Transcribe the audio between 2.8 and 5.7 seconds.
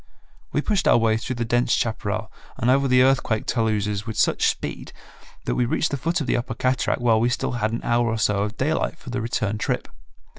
the earthquake taluses with such speed that we